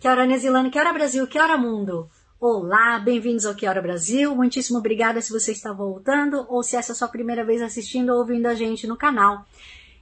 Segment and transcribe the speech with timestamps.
[0.00, 2.08] Que hora New Zealand, que hora Brasil, que hora mundo.
[2.38, 4.32] Olá, bem-vindos ao Que Hora Brasil.
[4.32, 8.10] Muitíssimo obrigada se você está voltando ou se essa é a sua primeira vez assistindo
[8.10, 9.44] ou ouvindo a gente no canal.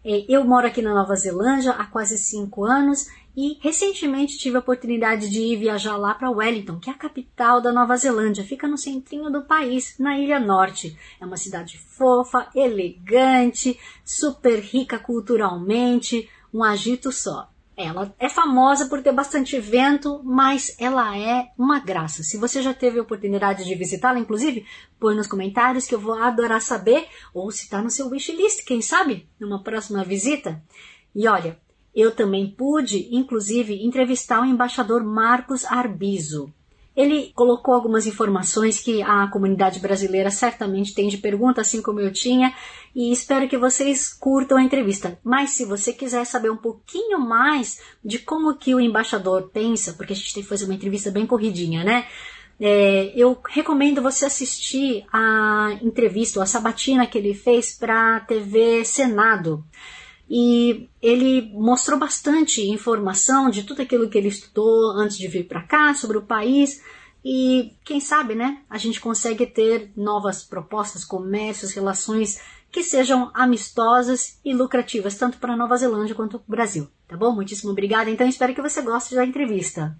[0.04, 4.60] É, eu moro aqui na Nova Zelândia há quase cinco anos e recentemente tive a
[4.60, 8.68] oportunidade de ir viajar lá para Wellington, que é a capital da Nova Zelândia, fica
[8.68, 10.94] no centrinho do país, na Ilha Norte.
[11.18, 17.48] É uma cidade fofa, elegante, super rica culturalmente, um agito só.
[17.76, 22.22] Ela é famosa por ter bastante vento, mas ela é uma graça.
[22.22, 24.64] Se você já teve a oportunidade de visitá-la, inclusive,
[24.98, 28.80] põe nos comentários que eu vou adorar saber, ou se está no seu wishlist, quem
[28.80, 30.62] sabe, numa próxima visita.
[31.14, 31.60] E olha,
[31.94, 36.52] eu também pude, inclusive, entrevistar o embaixador Marcos Arbizo.
[36.96, 42.10] Ele colocou algumas informações que a comunidade brasileira certamente tem de pergunta, assim como eu
[42.12, 42.54] tinha,
[42.94, 45.18] e espero que vocês curtam a entrevista.
[45.22, 50.14] Mas se você quiser saber um pouquinho mais de como que o embaixador pensa, porque
[50.14, 52.06] a gente tem que fazer uma entrevista bem corridinha, né?
[52.58, 58.82] É, eu recomendo você assistir a entrevista, a sabatina que ele fez para a TV
[58.84, 59.62] Senado.
[60.28, 65.62] E ele mostrou bastante informação de tudo aquilo que ele estudou antes de vir para
[65.62, 66.82] cá, sobre o país.
[67.24, 68.62] E quem sabe, né?
[68.68, 75.54] A gente consegue ter novas propostas, comércios, relações que sejam amistosas e lucrativas, tanto para
[75.54, 76.88] a Nova Zelândia quanto para o Brasil.
[77.08, 77.34] Tá bom?
[77.34, 78.10] Muitíssimo obrigada.
[78.10, 79.98] Então espero que você goste da entrevista.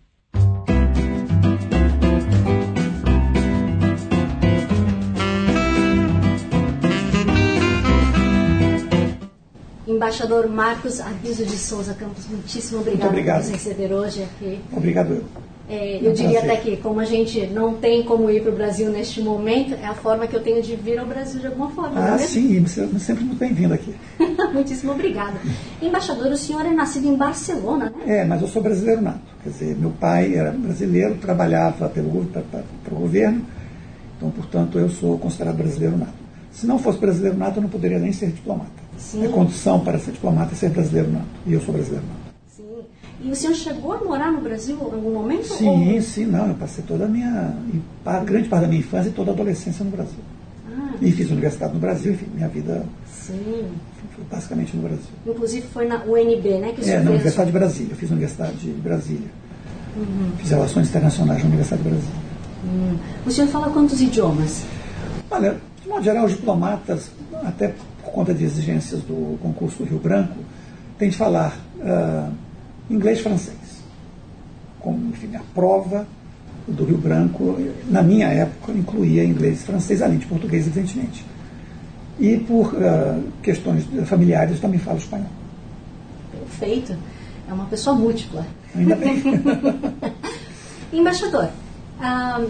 [9.86, 13.42] Embaixador Marcos Abiso de Souza Campos, muitíssimo obrigado, obrigado.
[13.42, 14.58] por nos receber hoje aqui.
[14.72, 15.24] Obrigado eu.
[15.68, 18.88] É, eu diria até que, como a gente não tem como ir para o Brasil
[18.88, 21.92] neste momento, é a forma que eu tenho de vir ao Brasil de alguma forma.
[21.96, 23.92] Ah, é sim, você é sempre muito bem-vindo aqui.
[24.54, 25.38] Muitíssimo obrigada.
[25.82, 28.20] Embaixador, o senhor é nascido em Barcelona, né?
[28.20, 29.20] É, mas eu sou brasileiro nato.
[29.42, 33.44] Quer dizer, meu pai era brasileiro, trabalhava pelo, o governo,
[34.16, 36.14] então, portanto, eu sou considerado brasileiro nato.
[36.52, 38.85] Se não fosse brasileiro nato, eu não poderia nem ser diplomata.
[38.98, 39.24] Sim.
[39.24, 41.26] É condição para ser diplomata ser brasileiro nato.
[41.46, 42.34] E eu sou brasileiro nato.
[42.56, 42.64] Sim.
[43.22, 45.44] E o senhor chegou a morar no Brasil em algum momento?
[45.44, 46.02] Sim, ou...
[46.02, 46.48] sim, não.
[46.48, 47.54] Eu passei toda a minha.
[48.24, 50.18] grande parte da minha infância e toda a adolescência no Brasil.
[50.70, 53.64] Ah, E fiz universidade no Brasil, enfim, minha vida sim.
[54.14, 55.06] foi basicamente no Brasil.
[55.26, 56.72] Inclusive foi na UNB, né?
[56.72, 57.92] Que É, na Universidade de Brasília.
[57.92, 59.28] Eu fiz na Universidade de Brasília.
[59.96, 60.32] Uhum.
[60.38, 62.20] Fiz Relações Internacionais na Universidade de Brasília.
[62.64, 62.96] Hum.
[63.24, 64.64] O senhor fala quantos idiomas?
[65.30, 67.10] Olha, de modo geral, os diplomatas,
[67.44, 67.74] até
[68.06, 70.36] por conta de exigências do concurso do Rio Branco,
[70.96, 72.30] têm de falar ah,
[72.88, 73.56] inglês e francês.
[74.78, 76.06] Como, enfim, a prova
[76.68, 77.58] do Rio Branco,
[77.88, 81.24] na minha época, incluía inglês e francês, além de português, evidentemente.
[82.18, 85.30] E por ah, questões familiares, eu também falo espanhol.
[86.30, 86.96] Perfeito.
[87.48, 88.46] É uma pessoa múltipla.
[88.74, 89.22] Ainda bem.
[90.92, 91.50] Embaixador,
[92.00, 92.40] ah,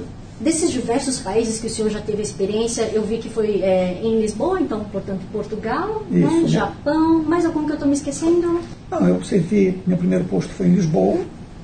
[0.40, 4.20] desses diversos países que o senhor já teve experiência, eu vi que foi é, em
[4.20, 6.40] Lisboa, então, portanto, Portugal, Isso, né?
[6.40, 6.48] né?
[6.48, 8.60] Japão, mais algum que eu estou me esquecendo?
[8.90, 11.20] Não, eu servi, meu primeiro posto foi em Lisboa,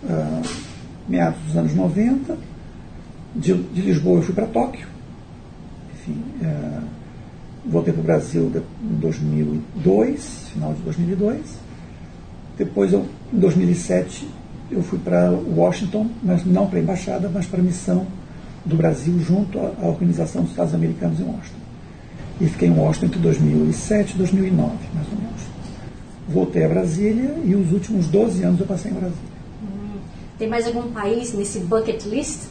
[0.08, 0.42] ah,
[1.08, 2.36] meados dos anos 90.
[3.34, 4.86] De, de Lisboa eu fui para Tóquio.
[5.94, 6.82] Enfim, ah,
[7.66, 8.50] voltei para o Brasil
[8.82, 11.40] em 2002, final de 2002.
[12.56, 14.28] Depois, eu, em 2007,
[14.70, 18.06] eu fui para Washington, mas não para a embaixada, mas para a missão
[18.64, 21.62] do Brasil junto à, Organização dos Estados Americanos em Washington.
[22.40, 25.42] E fiquei em Washington entre 2007 e 2009, mais ou menos.
[26.28, 29.32] Voltei a Brasília e os últimos 12 anos eu passei em Brasília.
[30.38, 32.46] Tem mais algum país nesse bucket list?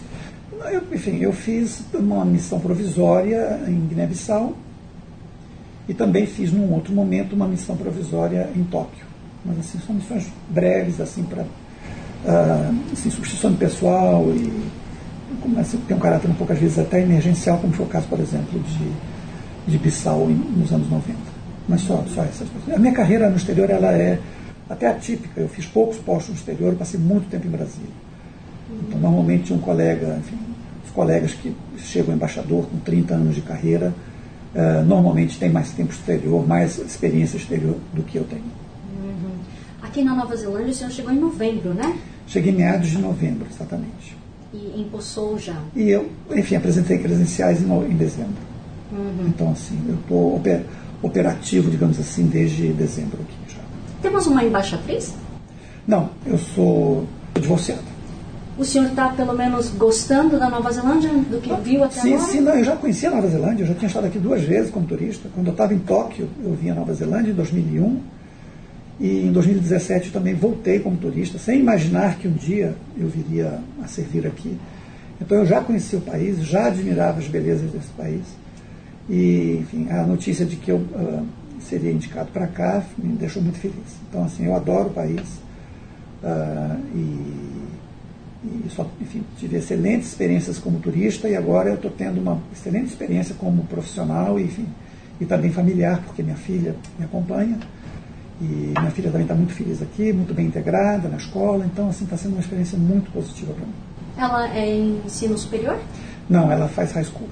[0.72, 4.56] Eu, enfim, eu fiz uma missão provisória em Guiné-Bissau
[5.90, 9.06] e também fiz, num outro momento, uma missão provisória em Tóquio.
[9.44, 11.46] Mas, assim, são missões breves, assim, para
[12.26, 14.81] ah, assim, substituição de pessoal e
[15.58, 18.20] assim, tem um caráter um pouco, às vezes, até emergencial, como foi o caso, por
[18.20, 21.18] exemplo, de, de Bissau em- nos anos 90.
[21.68, 22.74] Mas só, só essas coisas.
[22.74, 24.20] A minha carreira no exterior, ela é
[24.70, 25.40] até atípica.
[25.42, 27.90] Eu fiz poucos postos no exterior, passei muito tempo em Brasília.
[28.88, 30.38] Então, normalmente, um colega, enfim,
[30.86, 33.94] os colegas que chegam embaixador com 30 anos de carreira,
[34.56, 38.44] eh, normalmente têm mais tempo exterior, mais experiência exterior do que eu tenho.
[39.82, 41.98] A aqui na Nova Zelândia o senhor chegou em novembro, né?
[42.28, 44.16] Cheguei em meados de novembro, exatamente.
[44.54, 45.56] E empossou já.
[45.76, 48.36] E eu, enfim, apresentei credenciais em, em dezembro.
[48.92, 49.28] Uhum.
[49.28, 50.66] Então, assim, eu estou oper,
[51.02, 53.62] operativo, digamos assim, desde dezembro aqui já.
[54.02, 55.14] Temos uma embaixatriz?
[55.88, 57.06] Não, eu sou
[57.40, 57.92] divorciado.
[58.58, 62.32] O senhor está, pelo menos, gostando da Nova Zelândia, do que viu até sim, agora?
[62.32, 64.70] Sim, não, eu já conhecia a Nova Zelândia, eu já tinha estado aqui duas vezes
[64.70, 65.30] como turista.
[65.34, 68.00] Quando eu estava em Tóquio, eu vim à Nova Zelândia em 2001.
[69.00, 73.60] E em 2017 eu também voltei como turista, sem imaginar que um dia eu viria
[73.84, 74.58] a servir aqui.
[75.20, 78.24] Então eu já conhecia o país, já admirava as belezas desse país.
[79.10, 81.26] E, enfim, a notícia de que eu uh,
[81.60, 83.98] seria indicado para cá me deixou muito feliz.
[84.10, 85.40] Então, assim, eu adoro o país.
[86.24, 87.62] Uh, e
[88.44, 92.88] e só, enfim, tive excelentes experiências como turista e agora eu estou tendo uma excelente
[92.88, 94.66] experiência como profissional e, enfim,
[95.20, 97.60] e também familiar, porque minha filha me acompanha.
[98.42, 102.06] E minha filha também está muito feliz aqui, muito bem integrada na escola, então assim
[102.06, 103.74] está sendo uma experiência muito positiva para mim.
[104.18, 105.78] Ela é em ensino superior?
[106.28, 107.30] Não, ela faz high school.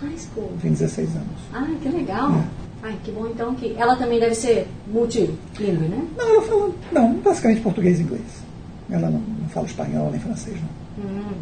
[0.00, 0.50] High school.
[0.62, 1.40] Tem 16 anos.
[1.52, 2.30] Ah, que legal.
[2.30, 2.44] É.
[2.84, 6.06] Ai, que bom então que ela também deve ser multilingüe, né?
[6.16, 8.46] Não, ela fala, não, basicamente português e inglês.
[8.88, 11.04] Ela não, não fala espanhol nem francês, não.
[11.04, 11.34] Hum.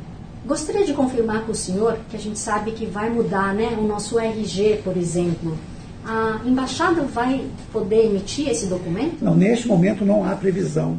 [0.47, 3.87] Gostaria de confirmar com o senhor que a gente sabe que vai mudar, né, o
[3.87, 5.57] nosso RG, por exemplo.
[6.05, 9.25] A embaixada vai poder emitir esse documento?
[9.25, 10.99] Não, neste momento não há previsão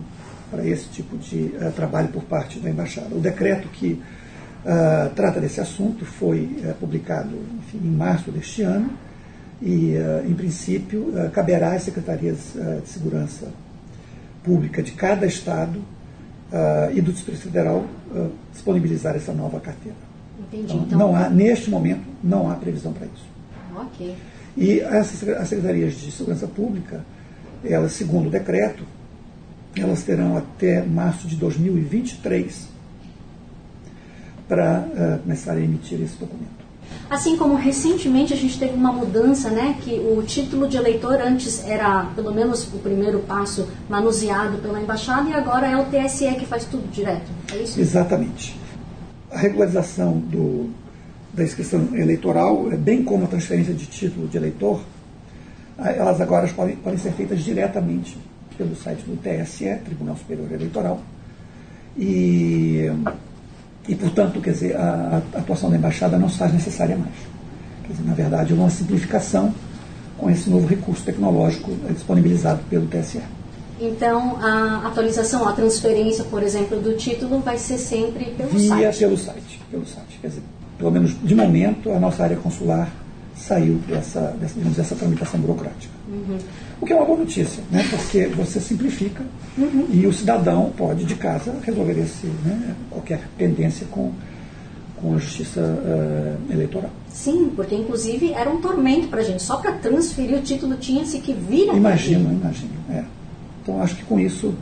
[0.50, 3.14] para esse tipo de uh, trabalho por parte da embaixada.
[3.16, 8.90] O decreto que uh, trata desse assunto foi uh, publicado enfim, em março deste ano
[9.62, 9.94] e,
[10.28, 12.54] em princípio, caberá às secretarias
[12.84, 13.48] de segurança
[14.44, 15.82] pública de cada estado
[16.94, 17.86] e do Distrito Federal
[18.52, 19.98] disponibilizar essa nova carteira.
[20.38, 20.74] Entendi.
[20.74, 23.26] Então, então, não há, neste momento, não há previsão para isso.
[23.78, 24.14] Ok.
[24.58, 27.06] E as, as secretarias de segurança pública,
[27.64, 28.84] elas, segundo o decreto,
[29.76, 32.68] elas terão até março de 2023
[34.48, 36.66] para uh, começar a emitir esse documento.
[37.10, 41.64] Assim como recentemente a gente teve uma mudança, né, que o título de eleitor antes
[41.66, 46.46] era, pelo menos o primeiro passo, manuseado pela embaixada e agora é o TSE que
[46.46, 47.30] faz tudo direto.
[47.54, 47.80] É isso?
[47.80, 48.60] Exatamente.
[49.32, 50.70] A regularização do,
[51.36, 54.82] da inscrição eleitoral, bem como a transferência de título de eleitor,
[55.78, 58.18] elas agora podem, podem ser feitas diretamente
[58.58, 61.02] pelo site do TSE, Tribunal Superior Eleitoral.
[61.98, 62.90] E
[63.88, 67.14] e, portanto, quer dizer, a, a atuação da embaixada não se faz necessária mais.
[67.84, 69.54] Quer dizer, na verdade, é uma simplificação
[70.18, 73.22] com esse novo recurso tecnológico disponibilizado pelo TSE.
[73.80, 79.00] Então, a atualização, a transferência, por exemplo, do título vai ser sempre pelo Via site?
[79.00, 79.62] pelo site.
[79.70, 80.18] Pelo site.
[80.22, 80.42] Quer dizer,
[80.78, 82.90] pelo menos de momento, a nossa área consular
[83.36, 85.94] saiu dessa, dessa, digamos, dessa tramitação burocrática.
[86.08, 86.38] Uhum.
[86.80, 87.86] O que é uma boa notícia, né?
[87.90, 89.24] porque você simplifica
[89.58, 89.88] uhum.
[89.92, 94.12] e o cidadão pode, de casa, resolver esse, né, qualquer pendência com,
[94.96, 96.90] com a justiça uh, eleitoral.
[97.10, 99.42] Sim, porque inclusive era um tormento para a gente.
[99.44, 101.78] Só para transferir o título tinha-se que vir aqui.
[101.78, 102.74] Imagino, imagino.
[102.90, 103.04] É.
[103.62, 104.54] Então acho que com isso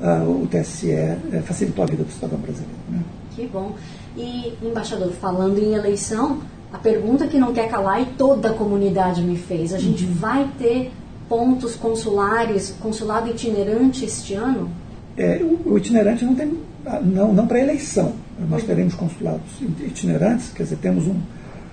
[0.00, 2.74] uh, o TSE uh, facilitou a vida do cidadão brasileiro.
[2.88, 3.00] Né?
[3.34, 3.74] Que bom.
[4.16, 6.40] E, embaixador, falando em eleição,
[6.72, 10.14] a pergunta que não quer calar e toda a comunidade me fez: a gente uhum.
[10.14, 10.92] vai ter
[11.28, 14.68] pontos consulares, consulado itinerante este ano?
[15.16, 16.58] É, o, o, itinerante não tem,
[17.02, 18.14] não, não para eleição.
[18.48, 19.48] Nós teremos consulados
[19.80, 21.20] itinerantes, quer dizer, temos um,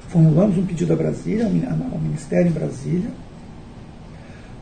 [0.09, 3.09] formulamos um pedido a Brasília, ao Ministério em Brasília,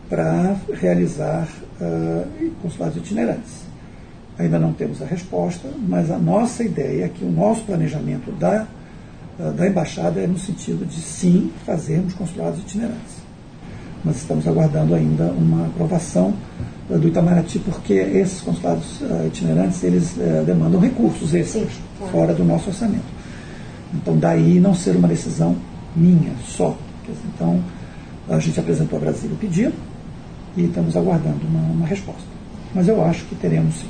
[0.08, 1.48] para realizar
[1.82, 3.65] uh, consulados itinerantes.
[4.38, 8.68] Ainda não temos a resposta, mas a nossa ideia é que o nosso planejamento da
[9.38, 13.16] da embaixada é no sentido de sim fazermos consulados itinerantes.
[14.04, 16.34] Nós estamos aguardando ainda uma aprovação
[16.88, 20.16] do Itamaraty, porque esses consulados itinerantes eles
[20.46, 22.12] demandam recursos extras sim, claro.
[22.12, 23.16] fora do nosso orçamento.
[23.94, 25.56] Então, daí não ser uma decisão
[25.96, 26.78] minha só.
[27.34, 27.62] Então,
[28.30, 29.74] a gente apresentou a Brasília o pedido
[30.56, 32.24] e estamos aguardando uma, uma resposta.
[32.74, 33.90] Mas eu acho que teremos sim.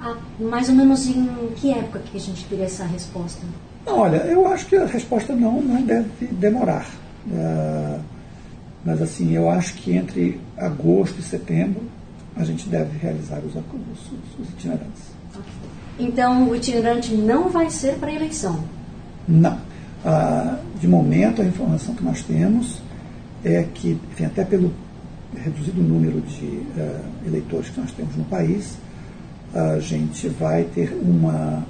[0.00, 1.26] Ah, mais ou menos em
[1.56, 3.44] que época que a gente teria essa resposta?
[3.86, 6.86] Olha, eu acho que a resposta não, não deve demorar.
[7.26, 8.00] Uh,
[8.84, 11.82] mas assim, eu acho que entre agosto e setembro
[12.36, 15.16] a gente deve realizar os, os, os itinerantes.
[15.98, 18.62] Então o itinerante não vai ser para eleição?
[19.26, 19.56] Não.
[20.04, 22.80] Uh, de momento, a informação que nós temos
[23.44, 24.72] é que, enfim, até pelo
[25.34, 28.76] reduzido número de uh, eleitores que nós temos no país,
[29.56, 31.64] a gente vai ter uma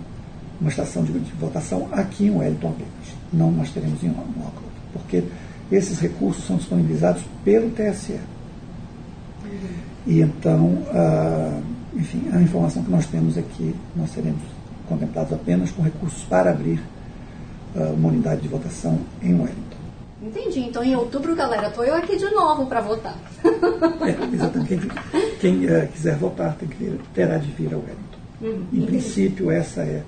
[0.61, 3.17] uma estação de, de votação aqui em Wellington apenas.
[3.33, 5.25] Não nós teremos em Auckland, porque
[5.71, 8.13] esses recursos são disponibilizados pelo TSE.
[8.13, 8.21] Uhum.
[10.07, 11.63] E então, uh,
[11.95, 14.43] enfim, a informação que nós temos é que nós seremos
[14.89, 16.81] contemplados apenas com recursos para abrir
[17.75, 19.76] uh, uma unidade de votação em Wellington.
[20.27, 20.61] Entendi.
[20.61, 23.17] Então, em outubro, galera, estou eu aqui de novo para votar.
[23.45, 24.69] é, exatamente.
[24.69, 28.19] Quem, quem uh, quiser votar tem que vir, terá de vir a Wellington.
[28.41, 28.87] Uhum, em entendi.
[28.87, 30.03] princípio, essa é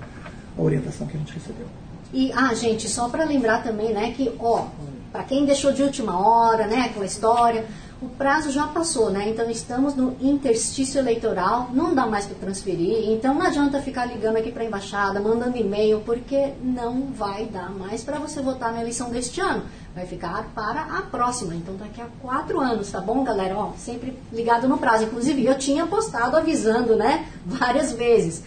[0.57, 1.65] a orientação que a gente recebeu.
[2.13, 4.65] E, ah, gente, só para lembrar também, né, que, ó,
[5.11, 7.65] para quem deixou de última hora, né, aquela história,
[8.01, 9.29] o prazo já passou, né?
[9.29, 13.09] Então estamos no interstício eleitoral, não dá mais para transferir.
[13.09, 17.69] Então não adianta ficar ligando aqui para a embaixada, mandando e-mail, porque não vai dar
[17.69, 19.63] mais para você votar na eleição deste ano.
[19.93, 21.53] Vai ficar para a próxima.
[21.55, 23.57] Então daqui a quatro anos, tá bom, galera?
[23.57, 25.03] Ó, sempre ligado no prazo.
[25.03, 27.27] Inclusive eu tinha postado avisando, né?
[27.45, 28.43] Várias vezes.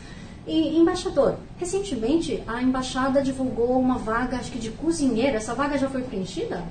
[0.47, 5.37] E, embaixador, recentemente a embaixada divulgou uma vaga, acho que de cozinheiro.
[5.37, 6.65] Essa vaga já foi preenchida?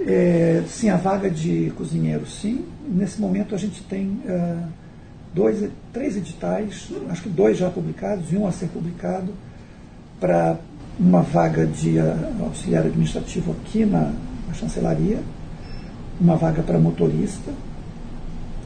[0.00, 2.64] É, sim, a vaga de cozinheiro, sim.
[2.88, 4.68] Nesse momento a gente tem uh,
[5.32, 9.32] dois, três editais, acho que dois já publicados e um a ser publicado,
[10.20, 10.56] para
[10.98, 14.12] uma vaga de uh, auxiliar administrativo aqui na,
[14.48, 15.18] na chancelaria,
[16.20, 17.52] uma vaga para motorista,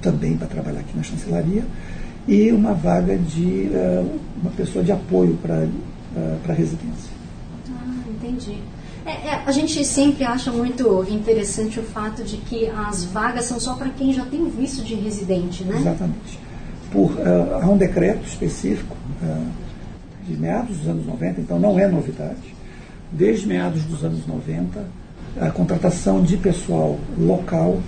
[0.00, 1.64] também para trabalhar aqui na chancelaria,
[2.26, 7.10] e uma vaga de uh, uma pessoa de apoio para uh, para residência.
[7.70, 8.58] Ah, entendi.
[9.08, 13.58] É, é, a gente sempre acha muito interessante o fato de que as vagas são
[13.58, 15.78] só para quem já tem visto de residente, né?
[15.78, 16.38] Exatamente.
[16.92, 18.96] Por, uh, há um decreto específico
[20.26, 22.54] de meados dos anos 90, então não é novidade.
[23.10, 24.84] Desde meados dos anos 90,
[25.40, 27.80] a contratação de pessoal local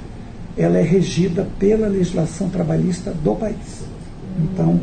[0.57, 3.85] ela é regida pela legislação trabalhista do país.
[4.39, 4.81] Então,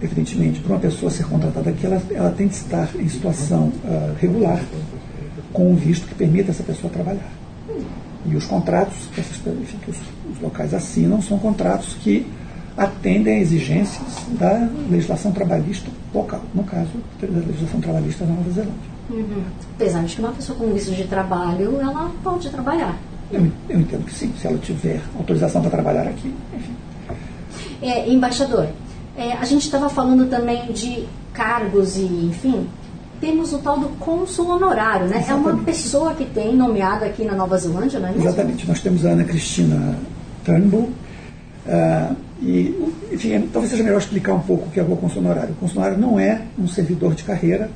[0.00, 4.14] evidentemente, para uma pessoa ser contratada aqui, ela, ela tem que estar em situação uh,
[4.18, 4.60] regular,
[5.52, 7.30] com um visto que permita essa pessoa trabalhar.
[8.26, 9.96] E os contratos que, essas, que os,
[10.30, 12.26] os, locais assinam são contratos que
[12.76, 16.90] atendem a exigências da legislação trabalhista local, no caso,
[17.20, 18.92] da legislação trabalhista da Nova Zelândia.
[19.10, 19.42] Uhum.
[19.74, 22.96] Apesar de que uma pessoa com visto de trabalho, ela pode trabalhar.
[23.30, 26.76] Eu, eu entendo que sim, se ela tiver autorização para trabalhar aqui, enfim.
[27.82, 28.68] É, embaixador,
[29.16, 32.66] é, a gente estava falando também de cargos e, enfim,
[33.22, 35.18] temos o tal do cônsul honorário, né?
[35.18, 35.48] Exatamente.
[35.48, 38.26] É uma pessoa que tem nomeada aqui na Nova Zelândia, não é mesmo?
[38.26, 38.66] Exatamente.
[38.66, 39.96] Nós temos a Ana Cristina
[40.44, 40.90] Turnbull.
[41.64, 45.52] Uh, e, enfim, talvez seja melhor explicar um pouco o que é o cônsul honorário.
[45.52, 47.70] O cônsul honorário não é um servidor de carreira,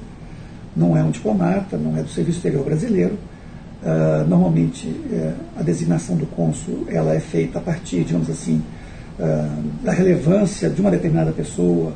[0.77, 3.17] não é um diplomata, não é do Serviço Exterior Brasileiro.
[3.85, 8.61] Uh, normalmente, uh, a designação do cônsul ela é feita a partir, digamos assim,
[9.19, 9.49] ah,
[9.83, 11.95] da relevância de uma determinada pessoa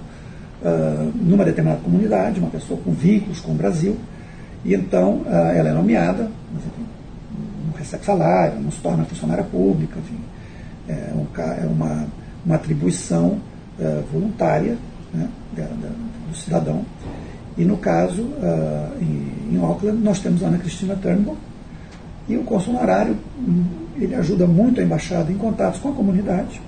[0.63, 3.97] uh, numa determinada comunidade, uma pessoa com vínculos com o Brasil,
[4.65, 6.87] e então uh, ela é nomeada, mas, enfim,
[7.67, 10.21] não recebe salário, não se torna funcionária pública, enfim,
[10.89, 12.07] é, um, é uma,
[12.45, 13.39] uma atribuição
[14.13, 14.77] voluntária
[15.15, 15.27] né,
[15.57, 15.89] da, da,
[16.29, 16.85] do cidadão.
[17.57, 18.29] E no caso,
[19.01, 21.37] em, em Auckland, nós temos Ana Cristina Turnbull,
[22.29, 23.17] e o cônsul honorário,
[23.97, 26.61] ele ajuda muito a embaixada em contatos com a comunidade,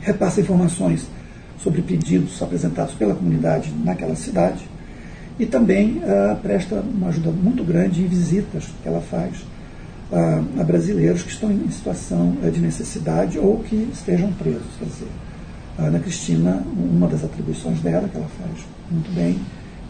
[0.00, 1.06] repassa informações
[1.58, 4.68] sobre pedidos apresentados pela comunidade naquela cidade
[5.38, 9.36] e também uh, presta uma ajuda muito grande em visitas que ela faz
[10.10, 14.66] uh, a brasileiros que estão em situação uh, de necessidade ou que estejam presos.
[14.78, 15.08] Quer dizer,
[15.78, 19.38] a Ana Cristina, uma das atribuições dela, que ela faz muito bem,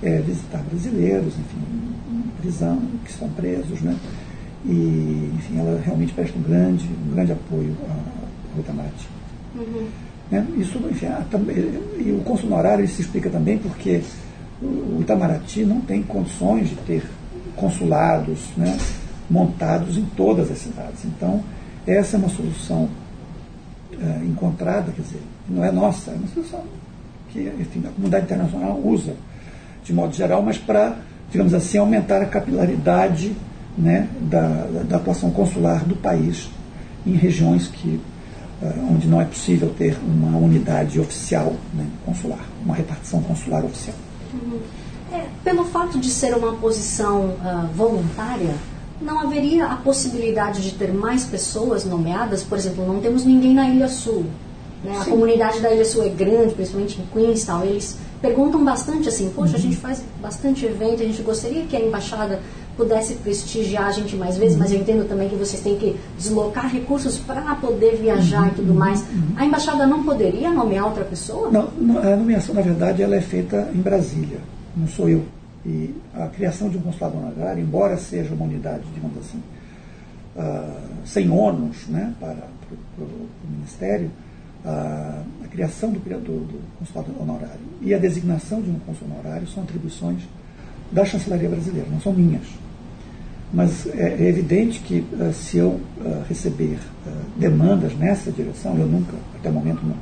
[0.02, 1.62] é visitar brasileiros, enfim,
[2.10, 3.96] em prisão, que estão presos, né?
[4.64, 7.76] E, enfim, ela realmente presta um grande, um grande apoio
[8.52, 9.08] ao Itamaraty.
[9.54, 9.86] Uhum.
[10.30, 10.46] Né?
[10.56, 11.06] Isso, enfim,
[11.98, 14.02] e o consumo horário se explica também porque
[14.60, 17.04] o Itamaraty não tem condições de ter
[17.54, 18.76] consulados né,
[19.30, 21.04] montados em todas as cidades.
[21.04, 21.42] Então,
[21.86, 22.88] essa é uma solução
[23.92, 26.64] é, encontrada, quer dizer, não é nossa, é uma solução
[27.30, 29.14] que enfim, a comunidade internacional usa
[29.84, 30.96] de modo geral, mas para,
[31.30, 33.32] digamos assim, aumentar a capilaridade
[33.78, 36.48] né, da, da atuação consular do país
[37.06, 38.00] em regiões que eh,
[38.90, 43.96] onde não é possível ter uma unidade oficial né, consular, uma repartição consular oficial.
[44.32, 44.60] Uhum.
[45.12, 48.54] É, pelo fato de ser uma posição uh, voluntária,
[49.00, 52.42] não haveria a possibilidade de ter mais pessoas nomeadas?
[52.42, 54.24] Por exemplo, não temos ninguém na Ilha Sul.
[54.82, 54.96] Né?
[54.98, 57.62] A comunidade da Ilha Sul é grande, principalmente em Queenstown.
[57.64, 59.58] Eles perguntam bastante assim, poxa, uhum.
[59.58, 62.40] a gente faz bastante evento, a gente gostaria que a embaixada
[62.76, 66.70] pudesse prestigiar a gente mais vezes, mas eu entendo também que vocês têm que deslocar
[66.70, 69.04] recursos para poder viajar e tudo mais.
[69.36, 71.50] A embaixada não poderia nomear outra pessoa?
[71.50, 74.38] Não, a nomeação, na verdade, ela é feita em Brasília,
[74.76, 75.24] não sou eu.
[75.64, 79.42] E a criação de um consulado honorário, embora seja uma unidade, digamos assim,
[80.36, 82.36] uh, sem ônus né, para,
[82.98, 84.10] o Ministério,
[84.64, 89.46] a, a criação do, do, do, consulado honorário e a designação de um consul honorário
[89.46, 90.22] são atribuições
[90.90, 92.46] da chancelaria brasileira, não são minhas.
[93.52, 98.86] Mas é, é evidente que uh, se eu uh, receber uh, demandas nessa direção, eu
[98.86, 99.96] nunca, até o momento, não,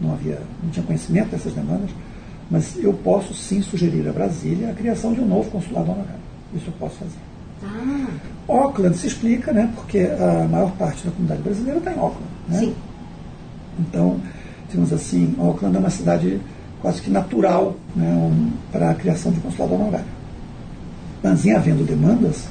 [0.00, 1.90] não havia, não tinha conhecimento dessas demandas,
[2.50, 6.20] mas eu posso sim sugerir a Brasília a criação de um novo consulado honorário.
[6.54, 7.18] Isso eu posso fazer.
[7.64, 8.06] Ah.
[8.48, 12.30] Auckland se explica, né, porque a maior parte da comunidade brasileira está em Auckland.
[12.48, 12.58] Né?
[12.58, 12.74] Sim.
[13.78, 14.20] Então,
[14.68, 16.40] digamos assim, Auckland é uma cidade
[16.80, 20.06] quase que natural né, um, para a criação de consulado honorário.
[21.22, 22.44] Mas em havendo demandas,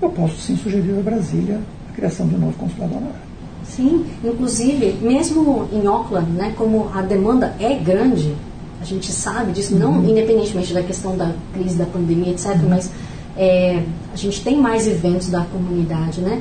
[0.00, 3.28] eu posso sim sugerir a Brasília a criação de um novo consulado honorário.
[3.64, 8.34] Sim, inclusive, mesmo em Auckland, né, como a demanda é grande,
[8.80, 9.80] a gente sabe disso, uhum.
[9.80, 12.68] não independentemente da questão da crise da pandemia, etc., uhum.
[12.70, 12.90] mas
[13.36, 16.40] é, a gente tem mais eventos da comunidade, né?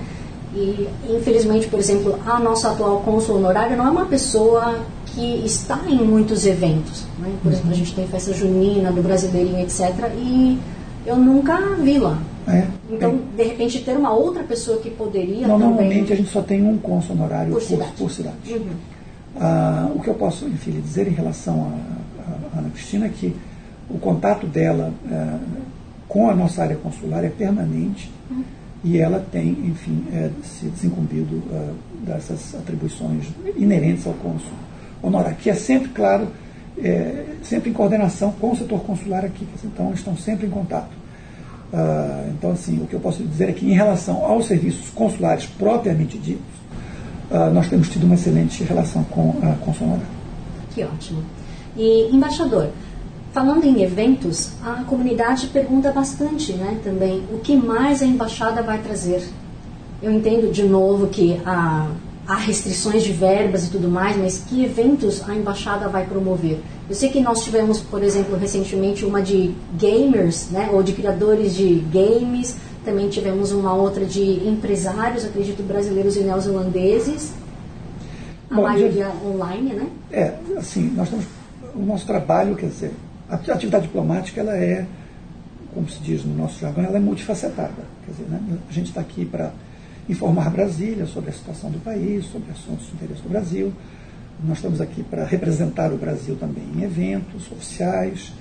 [0.55, 5.79] E, infelizmente, por exemplo, a nossa atual cônsul honorária não é uma pessoa que está
[5.87, 7.03] em muitos eventos.
[7.19, 7.31] Né?
[7.41, 7.53] Por uhum.
[7.53, 9.91] exemplo, a gente tem festa junina, do brasileirinho, etc.
[10.15, 10.57] E
[11.05, 12.17] eu nunca vi lá.
[12.47, 13.43] É, então, é.
[13.43, 15.67] de repente, ter uma outra pessoa que poderia não, também...
[15.67, 17.91] Normalmente a gente só tem um cônsul honorário por cidade.
[17.91, 18.53] Por, por cidade.
[18.53, 18.69] Uhum.
[19.39, 21.73] Ah, o que eu posso, enfim, dizer em relação
[22.55, 23.35] a Ana Cristina é que
[23.89, 25.37] o contato dela é,
[26.07, 28.43] com a nossa área consular é permanente uhum.
[28.83, 31.75] e ela tem, enfim, é, se desincumbido uh,
[32.05, 33.25] dessas atribuições
[33.55, 34.53] inerentes ao cônsul
[35.01, 36.27] honorário, que é sempre, claro,
[37.43, 40.89] sempre em coordenação com o setor consular aqui, então estão sempre em contato.
[41.73, 45.45] Uh, então, assim, o que eu posso dizer é que, em relação aos serviços consulares
[45.45, 46.45] propriamente ditos,
[47.29, 49.99] uh, nós temos tido uma excelente relação com a consular.
[50.73, 51.23] Que ótimo.
[51.75, 52.69] E, embaixador,
[53.37, 58.79] Falando em eventos, a comunidade pergunta bastante né, também o que mais a embaixada vai
[58.79, 59.23] trazer.
[60.01, 61.87] Eu entendo de novo que há,
[62.27, 66.59] há restrições de verbas e tudo mais, mas que eventos a embaixada vai promover?
[66.89, 71.55] Eu sei que nós tivemos, por exemplo, recentemente uma de gamers, né, ou de criadores
[71.55, 77.31] de games, também tivemos uma outra de empresários, acredito, brasileiros e neozelandeses,
[78.49, 79.87] a Bom, maioria online, né?
[80.11, 81.25] É, assim, nós temos
[81.75, 82.91] o nosso trabalho, quer dizer,
[83.29, 84.85] a atividade diplomática, ela é,
[85.73, 87.83] como se diz no nosso jargão, ela é multifacetada.
[88.05, 89.51] Quer dizer, né, a gente está aqui para
[90.09, 93.73] informar Brasília sobre a situação do país, sobre assuntos de interesse do Brasil.
[94.43, 98.33] Nós estamos aqui para representar o Brasil também em eventos oficiais.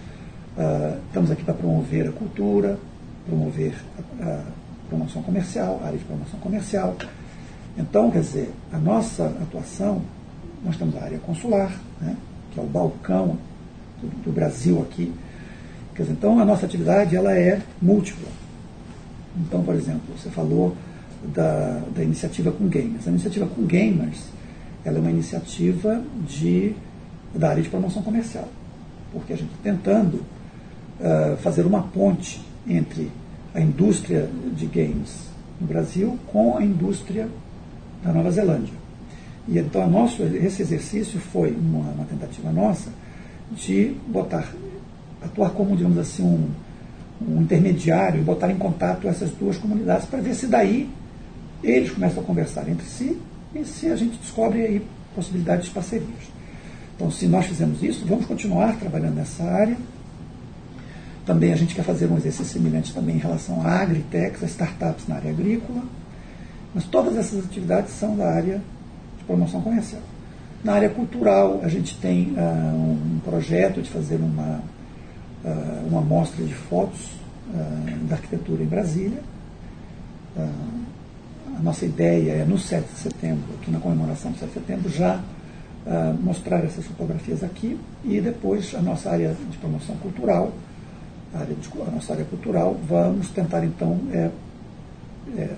[0.57, 2.79] Uh, estamos aqui para promover a cultura,
[3.27, 3.75] promover
[4.21, 4.43] a, a
[4.89, 6.97] promoção comercial, a área de promoção comercial.
[7.77, 10.03] Então, quer dizer, a nossa atuação,
[10.65, 12.17] nós temos a área consular, né,
[12.53, 13.39] que é o balcão
[14.01, 15.13] do, do Brasil aqui.
[15.95, 18.29] Quer dizer, então a nossa atividade ela é múltipla.
[19.39, 20.75] Então, por exemplo, você falou
[21.35, 23.07] da, da iniciativa com gamers.
[23.07, 24.37] A iniciativa com gamers
[24.85, 26.73] ela é uma iniciativa de,
[27.35, 28.49] da área de promoção comercial,
[29.13, 30.15] porque a gente está tentando
[31.01, 33.11] uh, fazer uma ponte entre
[33.53, 35.27] a indústria de games
[35.61, 37.29] no Brasil com a indústria
[38.05, 38.75] da Nova Zelândia.
[39.49, 42.91] E então nosso, esse exercício foi uma, uma tentativa nossa
[43.51, 44.53] de botar,
[45.23, 46.49] atuar como, digamos assim, um,
[47.29, 50.89] um intermediário e botar em contato essas duas comunidades para ver se daí
[51.71, 53.19] eles começam a conversar entre si
[53.55, 56.37] e se a gente descobre aí possibilidades de parcerias.
[56.95, 59.77] Então, se nós fizemos isso, vamos continuar trabalhando nessa área.
[61.27, 65.09] Também a gente quer fazer um exercício semelhante também em relação à agritech, a startups
[65.09, 65.83] na área agrícola.
[66.75, 68.63] Mas todas essas atividades são da área
[69.19, 70.03] de promoção comercial.
[70.63, 74.61] Na área cultural, a gente tem uh, um projeto de fazer uma,
[75.45, 77.01] uh, uma mostra de fotos
[77.51, 79.21] uh, da arquitetura em Brasília.
[81.59, 84.91] A nossa ideia é, no 7 de setembro, aqui na comemoração do 7 de setembro,
[84.91, 85.21] já
[86.21, 90.53] mostrar essas fotografias aqui e depois a nossa área de promoção cultural,
[91.33, 94.31] a, área de, a nossa área cultural, vamos tentar então é,
[95.37, 95.49] é,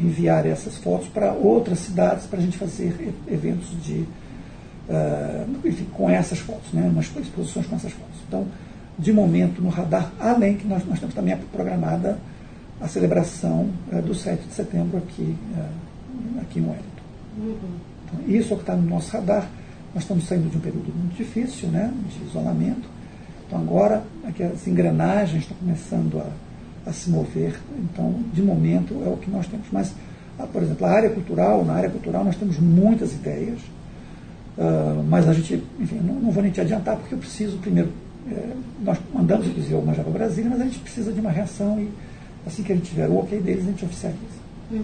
[0.00, 4.06] enviar essas fotos para outras cidades para a gente fazer eventos de
[4.88, 8.16] uh, enfim, com essas fotos, né, umas exposições com essas fotos.
[8.28, 8.46] Então,
[8.98, 12.18] de momento, no radar, além que nós, nós temos também programada
[12.80, 16.84] a celebração uh, do 7 de setembro aqui, uh, aqui em Wellington.
[17.38, 17.56] Uhum.
[18.04, 19.48] Então, isso é o que está no nosso radar.
[19.94, 22.88] Nós estamos saindo de um período muito difícil, né, de isolamento.
[23.46, 27.58] Então, agora, aqui, as engrenagens estão começando a, a se mover.
[27.78, 29.66] Então, de momento, é o que nós temos.
[29.70, 29.94] Mas,
[30.52, 33.60] por exemplo, a área cultural, na área cultural, nós temos muitas ideias
[34.56, 37.90] Uh, mas a gente, enfim, não, não, vou nem te adiantar, porque eu preciso, primeiro,
[38.30, 38.50] é,
[38.84, 41.90] nós mandamos o Manjava Brasília, mas a gente precisa de uma reação e
[42.46, 44.44] assim que a gente tiver o ok deles, a gente oficializa.
[44.70, 44.82] Uhum,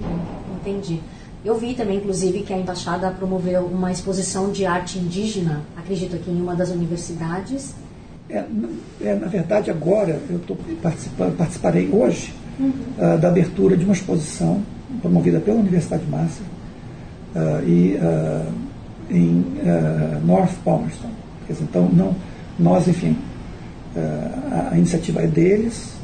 [0.60, 1.00] entendi.
[1.44, 6.30] Eu vi também, inclusive, que a embaixada promoveu uma exposição de arte indígena, acredito que
[6.30, 7.74] em uma das universidades.
[8.28, 8.44] É,
[9.00, 12.72] é na verdade, agora eu estou participando, participarei hoje uhum.
[12.98, 14.62] uh, da abertura de uma exposição
[15.00, 16.42] promovida pela Universidade de Massa
[17.34, 18.52] uh, e uh,
[19.10, 19.44] em
[20.24, 21.10] North Palmerston.
[21.48, 22.14] Então, não,
[22.56, 23.16] nós, enfim,
[23.96, 25.94] a, a iniciativa é deles,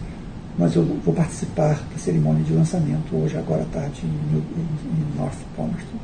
[0.59, 5.99] mas eu vou participar da cerimônia de lançamento hoje, agora à tarde, em, North Palmerston.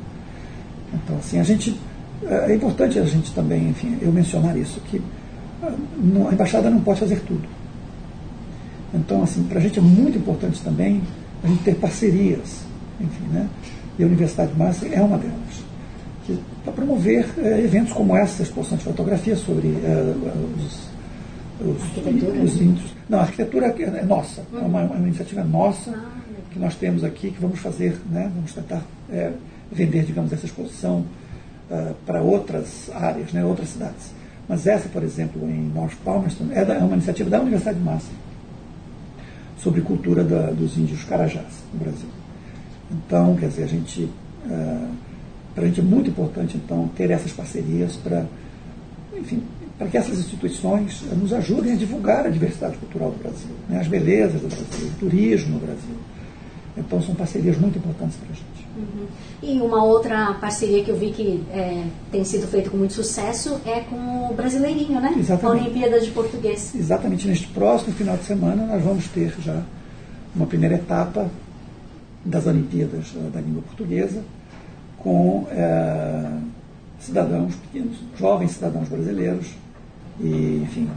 [0.93, 1.79] Então, assim, a gente.
[2.23, 5.01] É, é importante a gente também, enfim, eu mencionar isso, que
[5.61, 5.73] ah,
[6.29, 7.47] a embaixada não pode fazer tudo.
[8.93, 11.01] Então, assim, para a gente é muito importante também
[11.43, 12.61] a gente ter parcerias,
[13.01, 13.49] enfim, né?
[13.97, 15.63] E a Universidade de Massa é uma delas.
[16.63, 20.15] Para promover é, eventos como essa, exposição de fotografia sobre é,
[20.57, 20.92] os
[21.63, 22.93] os, os índios.
[23.09, 26.21] Não, a arquitetura é nossa, é uma, uma iniciativa nossa ah,
[26.51, 29.31] que nós temos aqui, que vamos fazer, né, vamos tentar é,
[29.71, 31.05] vender, digamos, essa exposição
[31.69, 34.11] uh, para outras áreas, né, outras cidades.
[34.47, 37.83] Mas essa, por exemplo, em North Palmerston, é, da, é uma iniciativa da Universidade de
[37.83, 38.11] Massa
[39.57, 42.09] sobre cultura da, dos índios carajás no Brasil.
[42.91, 44.89] Então, quer dizer, a gente, uh,
[45.55, 48.25] para a gente é muito importante, então, ter essas parcerias para,
[49.17, 49.41] enfim,
[49.83, 53.87] para que essas instituições nos ajudem a divulgar a diversidade cultural do Brasil, né, as
[53.87, 55.95] belezas do Brasil, o turismo no Brasil.
[56.77, 58.67] Então, são parcerias muito importantes para a gente.
[58.77, 59.05] Uhum.
[59.43, 63.59] E uma outra parceria que eu vi que é, tem sido feita com muito sucesso
[63.65, 65.13] é com o Brasileirinho, né?
[65.19, 65.45] Exatamente.
[65.45, 66.73] A Olimpíada de Português.
[66.73, 67.27] Exatamente.
[67.27, 69.61] Neste próximo final de semana, nós vamos ter já
[70.33, 71.29] uma primeira etapa
[72.25, 74.23] das Olimpíadas eh, da língua portuguesa
[74.97, 76.25] com é,
[76.99, 79.53] cidadãos pequenos, jovens cidadãos brasileiros,
[80.19, 80.89] e, enfim,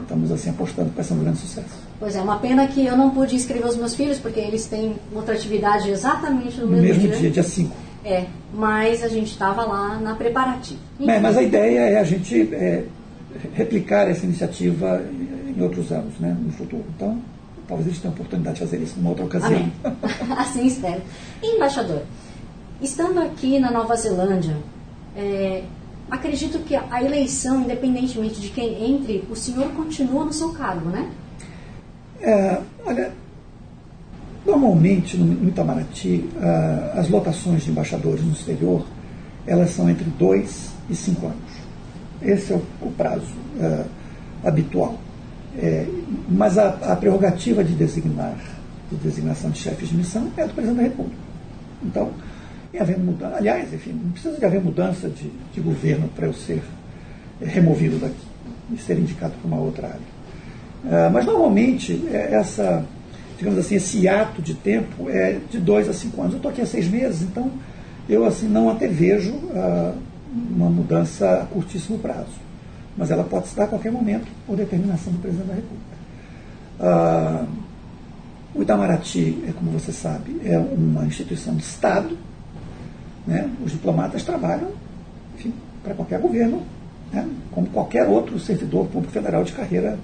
[0.00, 1.90] estamos assim apostando que vai ser um grande sucesso.
[1.98, 4.96] Pois é, uma pena que eu não pude inscrever os meus filhos, porque eles têm
[5.14, 7.16] outra atividade exatamente no, no mesmo, mesmo dia.
[7.18, 7.76] dia, dia 5.
[8.04, 10.80] É, mas a gente estava lá na preparativa.
[11.06, 12.84] É, mas a ideia é a gente é,
[13.52, 15.02] replicar essa iniciativa
[15.56, 16.84] em outros anos, né, no futuro.
[16.96, 17.18] Então,
[17.68, 19.70] talvez a gente tenha a oportunidade de fazer isso numa outra ocasião.
[19.84, 19.96] Amém.
[20.38, 21.02] assim espero.
[21.42, 22.02] E, embaixador,
[22.80, 24.56] estando aqui na Nova Zelândia,
[25.16, 25.62] é,
[26.10, 31.10] acredito que a eleição, independentemente de quem entre, o senhor continua no seu cargo, né?
[32.20, 33.12] É, olha,
[34.44, 38.84] normalmente no, Itamaraty, uh, as lotações de embaixadores no exterior,
[39.46, 41.60] elas são entre dois e cinco anos.
[42.20, 43.84] Esse é o, prazo uh,
[44.44, 44.98] habitual.
[45.56, 45.86] É,
[46.28, 48.36] mas a, a, prerrogativa de designar,
[48.90, 51.18] de designação de chefes de missão é do presidente da República.
[51.82, 52.10] Então,
[52.72, 56.32] em havendo mudança, aliás, enfim, não precisa de haver mudança de, de governo para eu
[56.32, 56.62] ser
[57.40, 58.26] é, removido daqui
[58.72, 60.20] e ser indicado para uma outra área.
[60.84, 62.84] Uh, mas normalmente é, essa,
[63.36, 66.32] digamos assim, esse ato de tempo é de dois a cinco anos.
[66.34, 67.50] Eu estou aqui há seis meses, então
[68.08, 69.94] eu assim não antevejo uh,
[70.50, 72.38] uma mudança a curtíssimo prazo.
[72.96, 76.00] Mas ela pode estar a qualquer momento por determinação do presidente da República.
[76.78, 77.46] Uh,
[78.54, 82.16] o Itamaraty, é, como você sabe, é uma instituição de Estado,
[83.26, 83.50] né?
[83.64, 84.70] Os diplomatas trabalham
[85.82, 86.62] para qualquer governo,
[87.12, 87.26] né?
[87.50, 89.98] como qualquer outro servidor público federal de carreira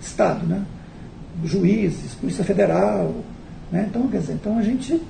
[0.00, 0.46] de Estado.
[0.46, 0.64] Né?
[1.44, 3.14] Juízes, Polícia Federal.
[3.70, 3.86] Né?
[3.88, 5.00] Então, quer dizer, então a gente,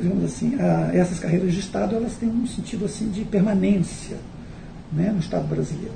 [0.00, 4.16] digamos assim, a, essas carreiras de Estado elas têm um sentido assim de permanência
[4.92, 5.10] né?
[5.12, 5.94] no Estado brasileiro.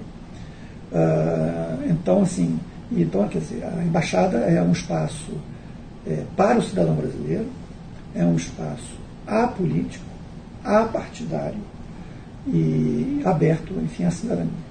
[0.92, 2.58] Uh, então, assim,
[2.92, 5.32] então, quer dizer, a embaixada é um espaço
[6.06, 7.46] é, para o cidadão brasileiro,
[8.14, 8.94] é um espaço
[9.26, 10.05] apolítico,
[10.66, 11.60] apartidário
[12.46, 14.66] e aberto, enfim, à cidadania.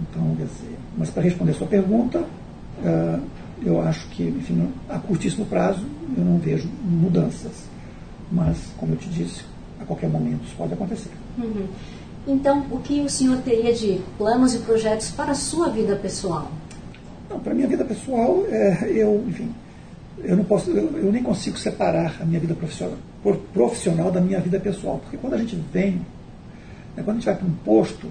[0.00, 3.20] Então, quer dizer, mas para responder a sua pergunta, uh,
[3.64, 5.84] eu acho que, enfim, a curtíssimo prazo
[6.16, 7.64] eu não vejo mudanças.
[8.30, 9.44] Mas, como eu te disse,
[9.80, 11.10] a qualquer momento isso pode acontecer.
[11.38, 11.66] Uhum.
[12.26, 16.50] Então, o que o senhor teria de planos e projetos para a sua vida pessoal?
[17.28, 19.52] Não, para a minha vida pessoal, é, eu, enfim,
[20.22, 22.96] eu não posso, eu, eu, nem consigo separar a minha vida profissional,
[23.52, 26.00] profissional da minha vida pessoal, porque quando a gente vem,
[26.96, 28.08] né, quando a gente vai para um posto,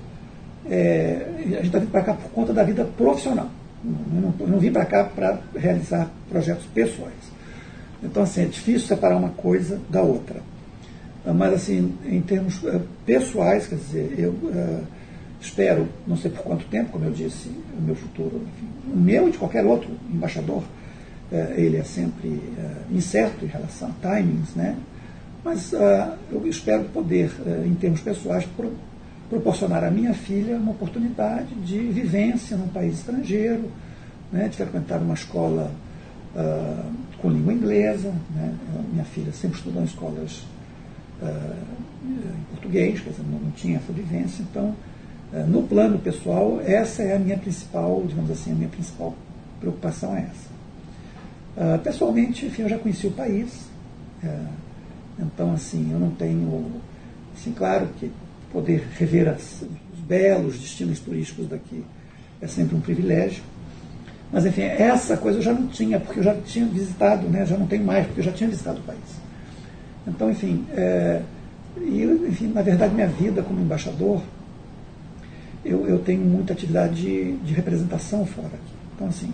[0.70, 3.50] é, a gente está vindo para cá por conta da vida profissional.
[3.84, 7.32] Eu não, eu não vim para cá para realizar projetos pessoais.
[8.04, 10.42] Então, assim, é difícil separar uma coisa da outra.
[11.26, 14.84] Mas, assim, em termos uh, pessoais, quer dizer, eu uh,
[15.40, 19.28] espero, não sei por quanto tempo, como eu disse, o meu futuro, enfim, o meu
[19.28, 20.64] e de qualquer outro embaixador,
[21.56, 22.42] ele é sempre
[22.92, 24.76] incerto em relação a timings, né?
[25.44, 27.32] Mas eu espero poder,
[27.66, 28.72] em termos pessoais, pro,
[29.30, 33.72] proporcionar à minha filha uma oportunidade de vivência num país estrangeiro,
[34.32, 35.72] né, de frequentar uma escola
[37.18, 38.14] com língua inglesa.
[38.36, 38.54] Né,
[38.92, 40.44] minha filha sempre estudou em escolas
[42.04, 44.44] em português, quer dizer, não, tinha essa vivência.
[44.44, 44.76] Então,
[45.48, 49.16] no plano pessoal, essa é a minha principal, digamos assim, a minha principal
[49.60, 50.51] preocupação é essa.
[51.84, 53.70] Pessoalmente, enfim, eu já conheci o país,
[55.20, 56.72] então, assim, eu não tenho,
[57.36, 58.12] assim, claro que
[58.52, 61.84] poder rever as, os belos destinos turísticos daqui
[62.42, 63.44] é sempre um privilégio.
[64.32, 67.46] Mas, enfim, essa coisa eu já não tinha, porque eu já tinha visitado, né?
[67.46, 69.00] já não tenho mais, porque eu já tinha visitado o país.
[70.08, 71.22] Então, enfim, é,
[71.78, 74.22] e, enfim na verdade, minha vida como embaixador,
[75.64, 78.74] eu, eu tenho muita atividade de, de representação fora aqui.
[78.96, 79.32] Então, assim,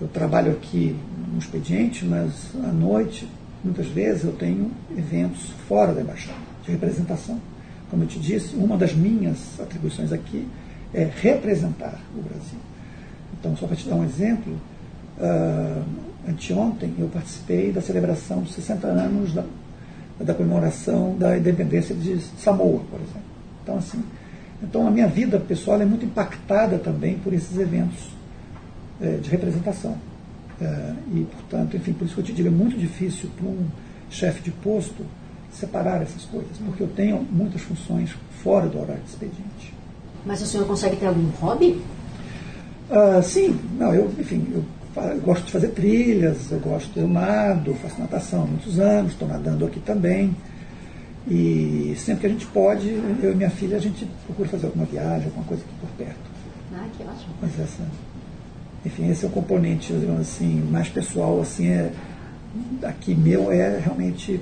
[0.00, 0.96] eu trabalho aqui
[1.30, 3.28] no expediente, mas à noite,
[3.62, 7.38] muitas vezes, eu tenho eventos fora da embaixada, de representação.
[7.90, 10.48] Como eu te disse, uma das minhas atribuições aqui
[10.94, 12.58] é representar o Brasil.
[13.38, 14.54] Então, só para te dar um exemplo,
[15.18, 15.84] uh,
[16.28, 19.44] anteontem eu participei da celebração dos 60 anos da,
[20.20, 23.30] da comemoração da independência de Samoa, por exemplo.
[23.62, 24.02] Então, assim,
[24.62, 28.19] então a minha vida pessoal é muito impactada também por esses eventos
[29.00, 29.96] é, de representação.
[30.60, 33.66] É, e, portanto, enfim, por isso que eu te digo, é muito difícil para um
[34.10, 35.04] chefe de posto
[35.52, 39.74] separar essas coisas, porque eu tenho muitas funções fora do horário de expediente.
[40.24, 41.82] Mas o senhor consegue ter algum hobby?
[42.90, 44.64] Uh, sim, não, eu, enfim, eu,
[44.96, 49.26] eu, gosto de fazer trilhas, eu gosto, eu nado, faço natação há muitos anos, estou
[49.26, 50.34] nadando aqui também.
[51.28, 52.88] E sempre que a gente pode,
[53.22, 56.30] eu e minha filha, a gente procura fazer alguma viagem, alguma coisa aqui por perto.
[56.74, 57.34] Ah, que ótimo.
[57.40, 57.82] Mas essa,
[58.84, 61.92] enfim, esse é o componente, assim, mais pessoal, assim, é,
[62.82, 64.40] aqui meu é realmente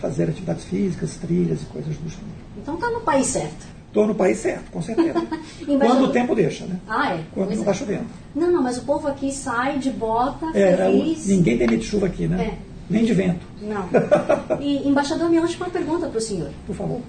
[0.00, 2.26] fazer atividades físicas, trilhas e coisas do gênero.
[2.56, 3.66] Então está no país certo.
[3.88, 5.14] Estou no país certo, com certeza.
[5.66, 6.78] Quando o tempo deixa, né?
[6.86, 7.20] Ah, é?
[7.32, 7.74] Quando pois não está é.
[7.74, 8.04] chovendo.
[8.34, 11.24] Não, não, mas o povo aqui sai de bota, É, feliz.
[11.24, 12.44] o- ninguém tem medo de chuva aqui, né?
[12.62, 12.68] É.
[12.90, 13.86] Nem de vento, Não.
[14.60, 16.50] E, embaixador, minha última pergunta para o senhor.
[16.66, 17.00] por favor.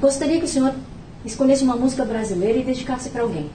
[0.00, 0.74] Gostaria que o senhor
[1.24, 3.50] escolhesse uma música brasileira e dedicasse para alguém.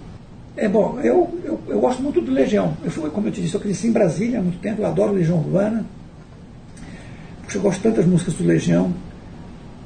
[0.56, 2.76] É bom, eu, eu, eu gosto muito do Legião.
[2.84, 5.14] Eu fui, como eu te disse, eu cresci em Brasília há muito tempo, eu adoro
[5.14, 5.86] Legião Urbana.
[7.42, 8.94] Porque eu gosto de tantas músicas do Legião,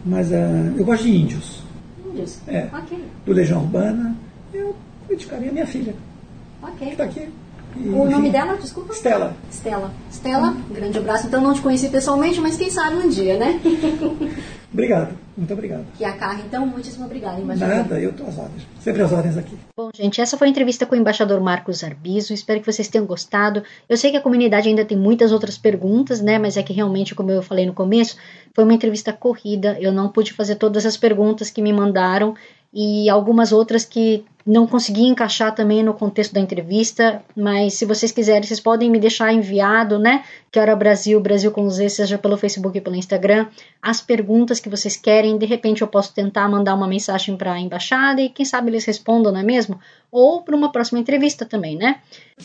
[0.05, 1.63] mas ah, eu gosto de índios.
[2.05, 2.39] Índios?
[2.47, 2.67] É.
[2.73, 4.15] Ok, Do Legião Urbana,
[4.53, 4.75] eu
[5.07, 6.89] dedicaria a minha filha, que ok.
[6.89, 7.29] está aqui.
[7.77, 8.93] E, O nome dela, desculpa?
[8.93, 9.35] Stella.
[9.51, 9.91] Estela.
[10.09, 11.27] Estela, um grande abraço.
[11.27, 13.59] Então não te conheci pessoalmente, mas quem sabe um dia, né?
[14.75, 15.85] Obrigado, muito obrigado.
[15.97, 17.75] que a Carla, então, muitíssimo obrigada, embaixador.
[17.77, 18.67] Nada, eu estou às ordens.
[18.81, 19.57] Sempre às ordens aqui.
[19.77, 22.33] Bom, gente, essa foi a entrevista com o embaixador Marcos Arbizo.
[22.33, 23.63] Espero que vocês tenham gostado.
[23.87, 26.37] Eu sei que a comunidade ainda tem muitas outras perguntas, né?
[26.37, 28.17] Mas é que realmente, como eu falei no começo,
[28.53, 29.77] foi uma entrevista corrida.
[29.79, 32.35] Eu não pude fazer todas as perguntas que me mandaram
[32.73, 38.11] e algumas outras que não consegui encaixar também no contexto da entrevista, mas se vocês
[38.11, 40.23] quiserem, vocês podem me deixar enviado, né?
[40.51, 43.47] Que hora Brasil, Brasil com Z, seja pelo Facebook e pelo Instagram,
[43.85, 45.37] as perguntas que vocês querem.
[45.37, 48.83] De repente eu posso tentar mandar uma mensagem para a embaixada e quem sabe eles
[48.83, 49.79] respondam, não é mesmo?
[50.11, 51.97] Ou para uma próxima entrevista também, né?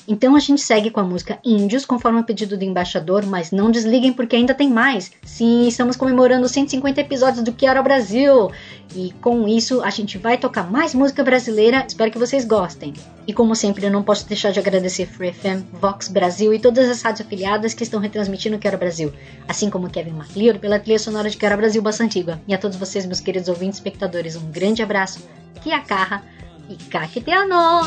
[0.06, 3.70] Então a gente segue com a música Índios, conforme o pedido do embaixador, mas não
[3.70, 5.12] desliguem porque ainda tem mais.
[5.22, 8.50] Sim, estamos comemorando 150 episódios do Que Brasil.
[8.94, 11.86] E com isso a gente vai tocar mais música brasileira.
[11.88, 12.92] Espero que vocês gostem.
[13.30, 16.90] E como sempre, eu não posso deixar de agradecer Free FM, Vox Brasil e todas
[16.90, 19.12] as rádios afiliadas que estão retransmitindo o Que Hora Brasil,
[19.46, 22.40] assim como Kevin MacLeod pela trilha sonora de Que Hora Brasil Bassa Antigua.
[22.48, 25.20] E a todos vocês, meus queridos ouvintes e espectadores, um grande abraço.
[25.62, 26.24] Que a carra
[26.68, 27.82] e caqueteano!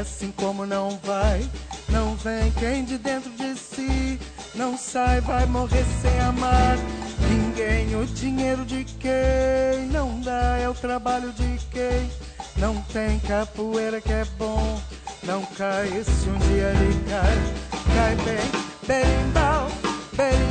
[0.00, 1.48] assim como não vai,
[1.88, 4.18] não vem quem de dentro de si
[4.54, 6.76] não sai, vai morrer sem amar
[7.28, 7.94] ninguém.
[7.94, 12.10] O dinheiro de quem não dá é o trabalho de quem
[12.56, 14.80] não tem capoeira que é bom.
[15.22, 17.36] Não cai, se um dia ele cai,
[17.94, 18.50] cai bem,
[18.86, 19.68] berimbau,
[20.16, 20.49] berimbau.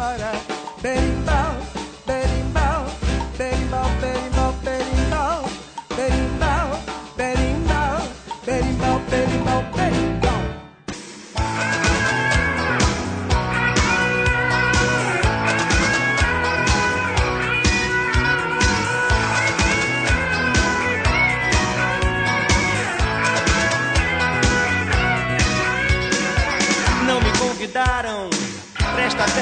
[0.00, 0.39] amarás.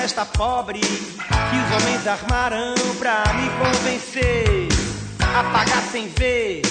[0.09, 4.67] Testa pobre que os homens armarão pra me convencer
[5.21, 6.63] a pagar sem ver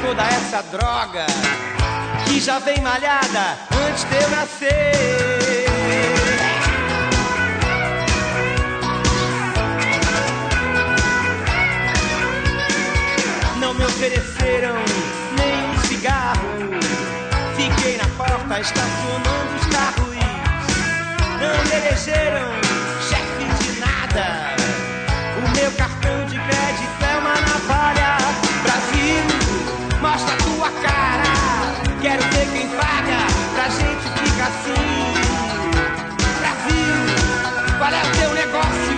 [0.00, 1.26] toda essa droga
[2.24, 5.66] que já vem malhada antes de eu nascer.
[13.58, 14.76] Não me ofereceram
[15.36, 16.48] nem um cigarro.
[17.56, 20.08] Fiquei na porta estacionando os carros.
[21.40, 22.67] Não me elegeram
[24.14, 24.56] nada.
[25.36, 28.18] O meu cartão de crédito é uma navalha.
[28.62, 29.22] Brasil,
[30.00, 31.24] mostra tua cara.
[32.00, 35.14] Quero ver quem paga pra gente ficar assim.
[36.40, 38.97] Brasil, qual é o teu negócio?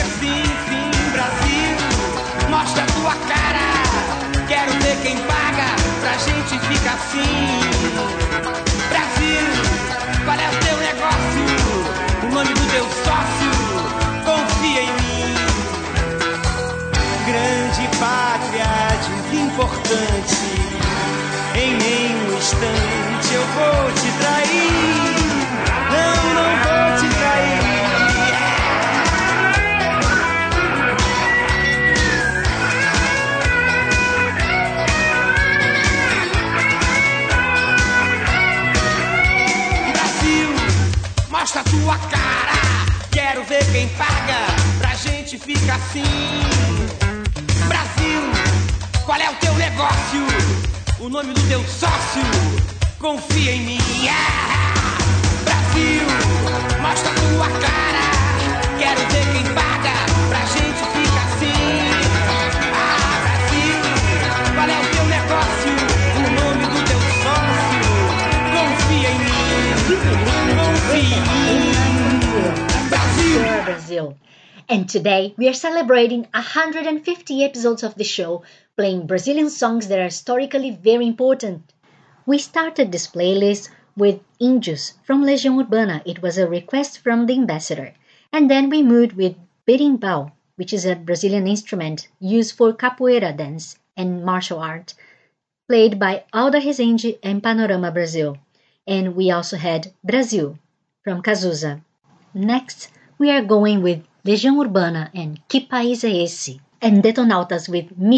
[43.61, 44.47] Ver quem paga
[44.79, 46.03] pra gente ficar assim.
[47.67, 48.21] Brasil,
[49.05, 50.25] qual é o teu negócio?
[50.99, 52.23] O nome do teu sócio?
[52.97, 53.79] Confia em mim.
[55.43, 56.01] Brasil,
[56.81, 58.01] mostra tua cara.
[58.79, 59.93] Quero ver quem paga
[60.29, 61.53] pra gente ficar assim.
[62.73, 63.77] Ah, Brasil,
[64.55, 65.71] qual é o teu negócio?
[66.15, 67.81] O nome do teu sócio?
[68.55, 69.31] Confia em mim.
[73.31, 73.63] Brasil.
[73.63, 74.17] Brazil.
[74.67, 78.43] And today we are celebrating 150 episodes of the show,
[78.75, 81.71] playing Brazilian songs that are historically very important.
[82.25, 86.01] We started this playlist with Índios from Legião Urbana.
[86.05, 87.93] It was a request from the ambassador.
[88.33, 93.77] And then we moved with berimbau, which is a Brazilian instrument used for capoeira dance
[93.95, 94.93] and martial art,
[95.69, 98.37] played by Alda Rezende and Panorama Brazil.
[98.85, 100.59] And we also had Brasil
[101.03, 101.81] from Cazuza.
[102.33, 102.89] Next,
[103.21, 106.59] we are going with Legião Urbana and Que País é Esse?
[106.81, 108.17] And Detonautas with Me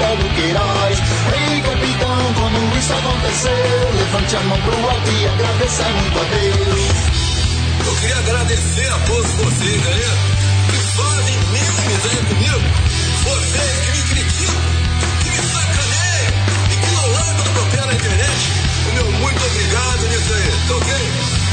[0.00, 0.98] do Queiroz.
[1.36, 3.90] Ei, capitão, como isso aconteceu?
[3.94, 7.20] Levante a mão pro alto e agradeça muito a Deus.
[7.86, 10.04] Eu queria agradecer a todos vocês aí
[10.70, 12.60] que fazem memes aí comigo.
[13.24, 14.62] Vocês que me criticam,
[15.22, 16.32] que me sacaneiam
[16.70, 18.52] e que não largam do meu pé na internet.
[18.88, 20.94] O meu muito obrigado nisso aí, tá ok?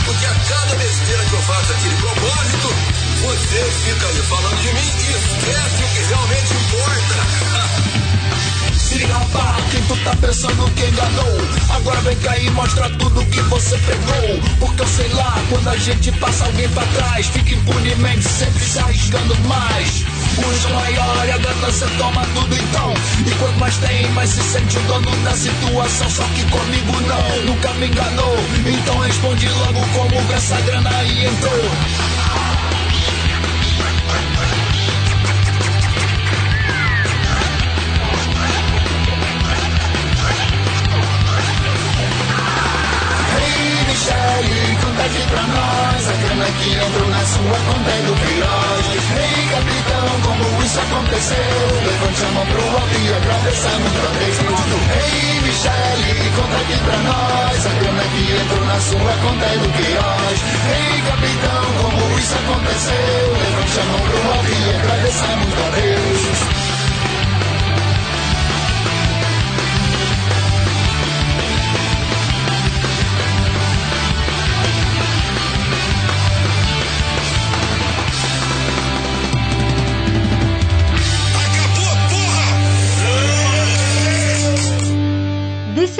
[0.05, 2.75] Porque a cada besteira que eu faço aqui de propósito,
[3.21, 7.97] vocês ficam aí falando de mim e esquecem o que realmente importa.
[8.87, 11.37] Se rapaz, quem tu tá pensando que enganou?
[11.75, 14.39] Agora vem cá e mostra tudo que você pegou.
[14.61, 18.79] Porque eu sei lá, quando a gente passa alguém pra trás, fica impunemente sempre se
[18.79, 20.05] arriscando mais.
[20.37, 22.93] O som maior e a ganância toma tudo então.
[23.25, 26.09] E quanto mais tem, mais se sente o dono da situação.
[26.09, 28.37] Só que comigo não, nunca me enganou.
[28.65, 32.16] Então responde logo como essa grana aí entrou.
[45.07, 48.85] Aqui pra nós A grana que entrou na sua conta é do Queiroz
[49.15, 51.81] Ei, capitão, como isso aconteceu?
[51.85, 53.77] Levante a mão pro alto e agradeça a
[54.19, 54.37] Deus
[54.99, 59.69] Ei, Michele, conta aqui pra nós A grana que entrou na sua conta é do
[59.79, 60.39] Queiroz
[60.75, 63.31] Ei, capitão, como isso aconteceu?
[63.31, 66.66] Levante a mão pro alto e agradeça muito a Deus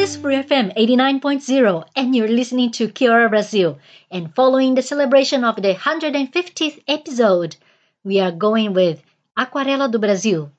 [0.07, 3.77] is Free FM 89.0, and you're listening to Kiora Brazil.
[4.09, 7.57] And following the celebration of the 150th episode,
[8.05, 9.03] we are going with
[9.37, 10.49] Aquarela do Brasil,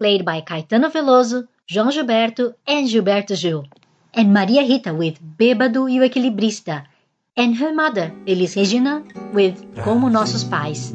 [0.00, 3.66] played by Caetano Veloso, João Gilberto, and Gilberto Gil.
[4.12, 6.84] And Maria Rita with Bêbado e o Equilibrista,
[7.36, 9.02] and her mother, Elis Regina,
[9.34, 10.92] with Como Nossos Pais.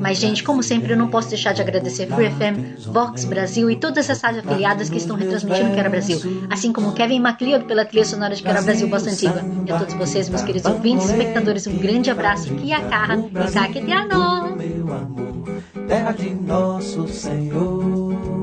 [0.00, 3.76] Mas, gente, como sempre, eu não posso deixar de agradecer Free FM, Vox Brasil e
[3.76, 6.18] todas as rádios afiliadas que estão retransmitindo Quero Brasil,
[6.50, 9.44] assim como Kevin MacLeod pela trilha sonora de Quero Brasil Bossa Antiga.
[9.66, 13.16] E a todos vocês, meus queridos ouvintes e espectadores, um grande abraço e a carra
[13.16, 14.56] e caqueteano!
[14.56, 18.39] meu amor, terra de nosso Senhor.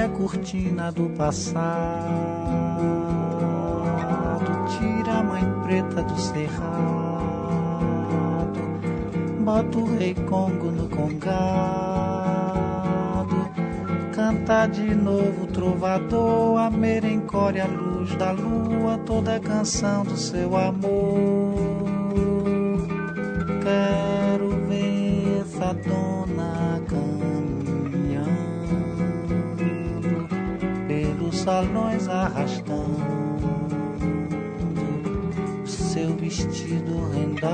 [0.00, 2.08] A cortina do passado,
[4.78, 6.60] tira a mãe preta do cerrado,
[9.44, 11.40] bota o rei Congo no congado,
[14.14, 20.16] canta de novo o trovador, a merencória, a luz da lua, toda a canção do
[20.16, 21.60] seu amor.
[23.62, 26.19] Quero ver essa dona
[31.40, 33.30] salões arrastando
[35.64, 37.50] seu vestido rendado.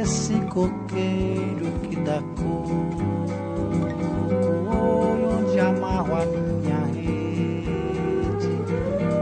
[0.00, 2.96] Esse coqueiro que dá cor,
[4.72, 8.48] onde amarro a minha rede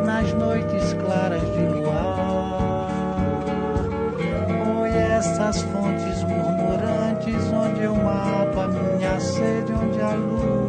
[0.06, 2.88] nas noites claras de luar.
[4.80, 6.11] Oi, essas fontes
[7.82, 10.61] murmurantes onde eu mato a minha sede, onde a lua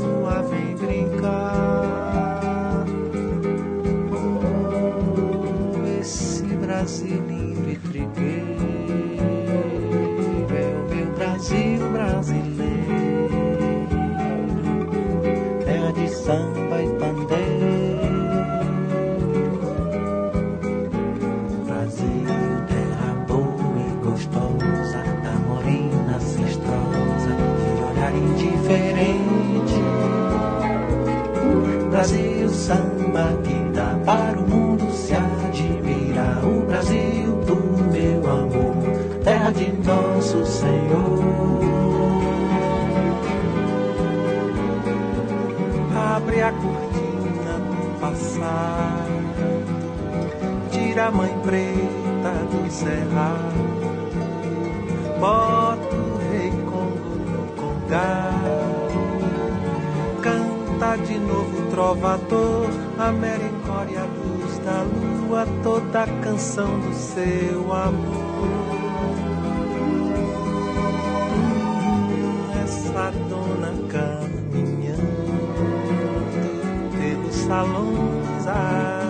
[51.03, 53.59] a mãe preta do cerrado,
[55.19, 58.33] bota o rei Congo no congar,
[60.21, 68.63] canta de novo trovador, a mericória luz da lua, toda a canção do seu amor.
[72.63, 75.03] essa dona caminhando
[76.97, 79.02] pelos salões arrastando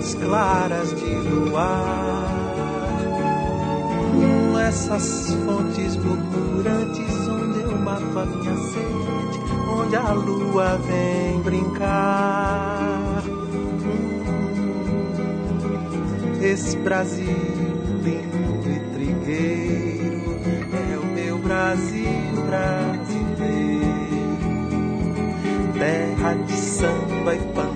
[0.00, 2.40] noites claras de luar
[4.66, 13.22] essas fontes murmurantes onde eu mato a minha sede, onde a lua vem brincar.
[16.40, 17.26] Esse Brasil
[18.04, 20.40] lindo e trigueiro
[20.92, 23.80] é o meu Brasil brasileiro,
[25.78, 27.69] terra de samba e pandeiro.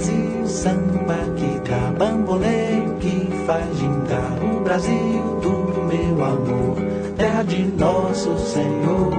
[0.00, 6.76] Brasil, samba que dá bamboleio, que faz gingar o Brasil do meu amor,
[7.18, 9.12] terra de nosso Senhor.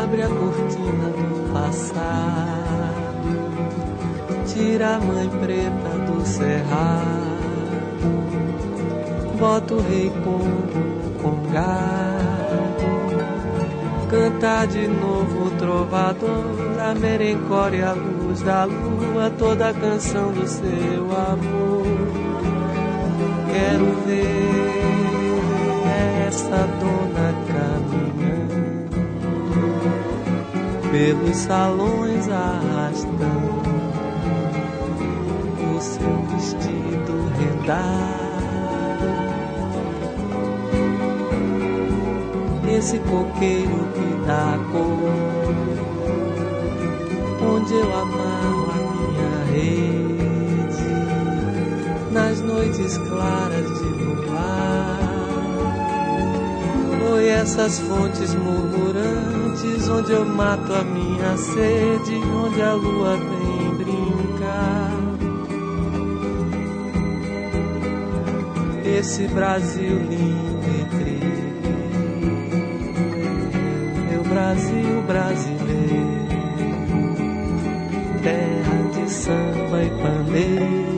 [0.00, 1.96] Abre a cortina do passado,
[4.46, 7.36] tira a mãe preta do cerrado,
[9.40, 12.05] bota o rei Congo no congado
[14.26, 20.46] canta de novo o trovador, a merencória, a luz da lua, toda a canção do
[20.48, 21.86] seu amor.
[23.52, 24.26] Quero ver
[26.26, 28.90] essa dona caminhando
[30.90, 33.62] pelos salões arrastando
[35.76, 38.25] o seu vestido rendado.
[42.76, 45.54] Esse coqueiro que dá cor,
[47.42, 50.90] onde eu amarro a minha rede,
[52.12, 54.98] nas noites claras de luar.
[57.14, 62.14] Oi, essas fontes murmurantes, onde eu mato a minha sede,
[62.44, 64.90] onde a lua vem brincar.
[68.84, 70.45] Esse Brasil lindo
[74.46, 76.28] Brasil brasileiro,
[78.22, 80.95] terra de samba e pandeiro.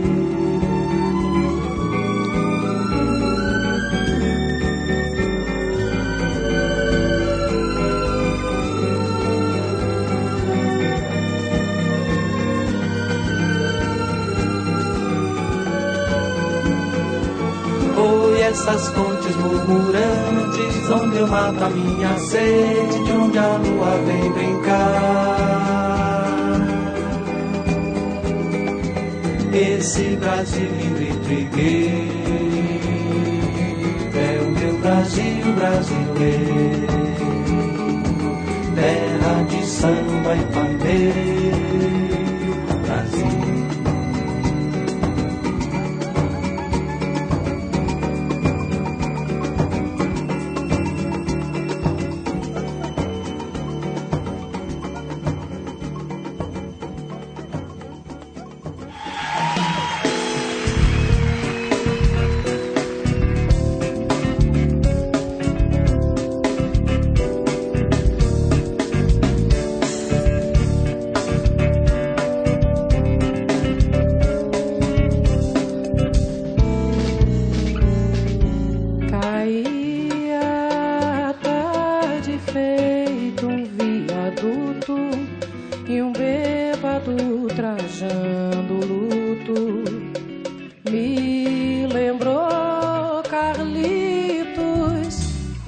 [18.49, 25.79] Essas fontes murmurantes, onde eu mato a minha sede, de onde a lua vem brincar.
[29.53, 32.19] Esse Brasil lindo e trigueiro
[34.15, 36.87] é o meu Brasil brasileiro,
[38.75, 41.38] terra de samba e pandeiro,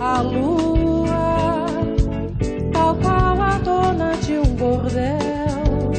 [0.01, 1.67] a lua,
[2.73, 5.93] tal qual a dona de um bordel,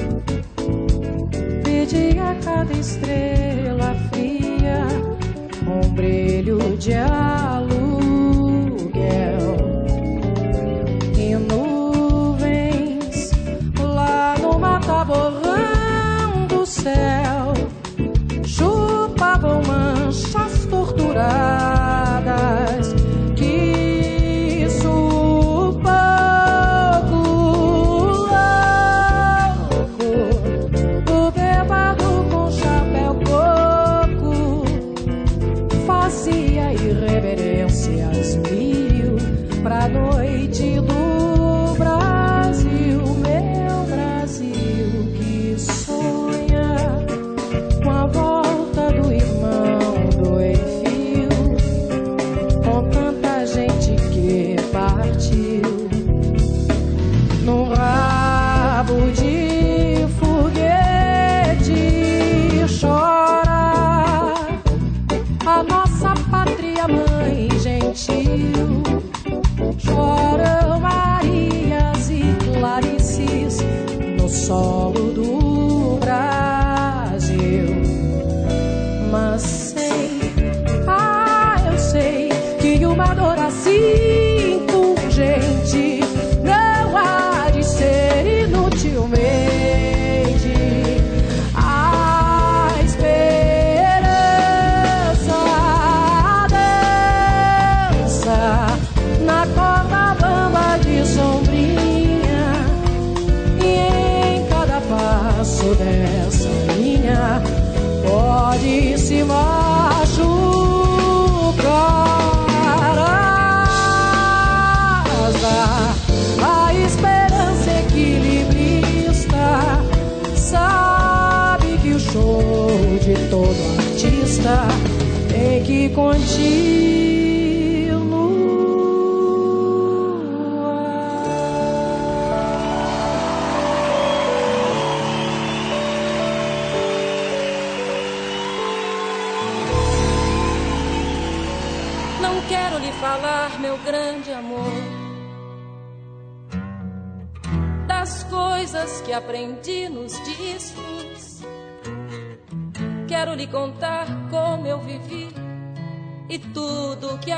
[1.63, 4.87] pedia a cada estrela fria
[5.67, 7.40] um brilho de ar.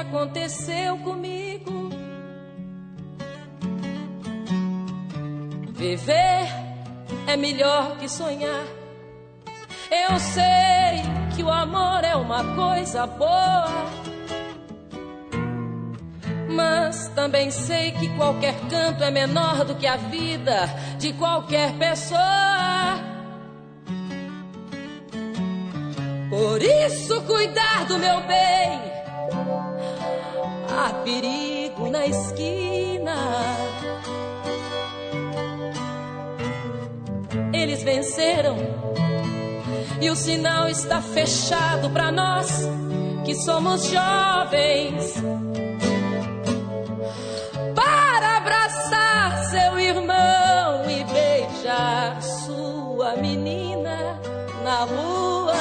[0.04, 1.90] aconteceu comigo.
[5.72, 6.48] Viver
[7.28, 8.66] é melhor que sonhar.
[9.90, 11.02] Eu sei
[11.36, 13.66] que o amor é uma coisa boa.
[16.50, 20.68] Mas também sei que qualquer canto é menor do que a vida
[21.00, 23.02] de qualquer pessoa.
[26.30, 28.93] Por isso, cuidar do meu bem
[30.74, 33.16] há perigo na esquina.
[37.54, 38.58] Eles venceram
[40.02, 42.68] e o sinal está fechado para nós
[43.24, 45.14] que somos jovens.
[47.76, 54.20] Para abraçar seu irmão e beijar sua menina
[54.64, 55.54] na rua.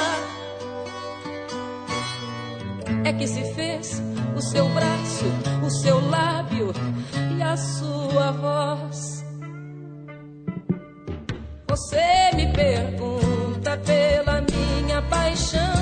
[3.05, 4.01] É que se fez
[4.43, 5.25] seu braço,
[5.65, 6.73] o seu lábio
[7.37, 9.23] e a sua voz.
[11.67, 15.73] Você me pergunta pela minha paixão.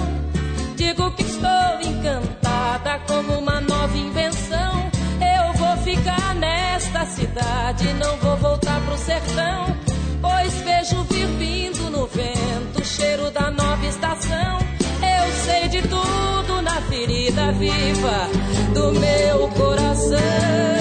[0.76, 4.90] Digo que estou encantada como uma nova invenção.
[5.20, 9.81] Eu vou ficar nesta cidade, não vou voltar pro sertão.
[16.92, 18.28] ferida viva
[18.74, 20.81] do meu coração.